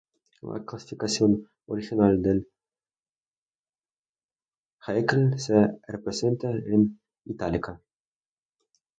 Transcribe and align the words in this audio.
La 0.41 0.59
clasificación 0.65 1.47
original 1.67 2.23
de 2.23 2.47
Haeckel 4.87 5.37
se 5.39 5.77
representa 5.87 6.49
en 6.49 6.99
"itálica". 7.25 7.79